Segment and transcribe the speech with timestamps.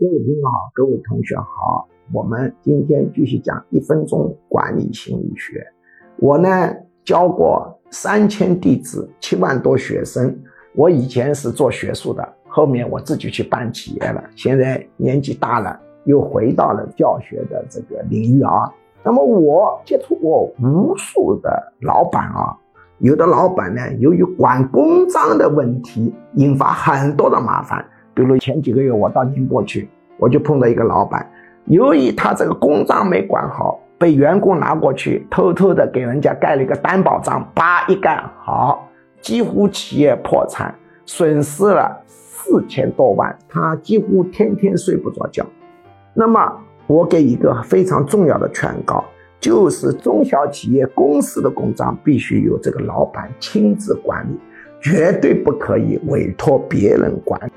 [0.00, 5.62] 各位听众好，各位同学好，我们今天继续讲一分钟管理心理学。
[6.16, 6.48] 我呢
[7.04, 10.34] 教过三千弟子，七万多学生。
[10.74, 14.24] 我以前是做学术的，后面我自己去办企业了。
[14.34, 18.72] 现在年纪大了，又回到了教学的这个领域啊。
[19.04, 22.56] 那么我接触过无数的老板啊，
[23.00, 27.84] 有的老板呢，由于管公章的问题，引发很多的麻烦。
[28.14, 31.30] 比如前几个月我到宁波去，我就碰到一个老板，
[31.66, 38.88] 由于他这个公章没管好，被员工拿过去偷偷的给人家盖了一个担保章，叭一盖好，
[39.20, 40.74] 几乎企业破产，
[41.06, 45.46] 损失了四千多万，他几乎天天睡不着觉。
[46.12, 46.52] 那么
[46.86, 49.04] 我给一个非常重要的劝告，
[49.38, 54.38] 就是中小企业公司的公章必须由这个老板亲自管理，
[54.80, 57.52] 绝对不可以委托别人管理。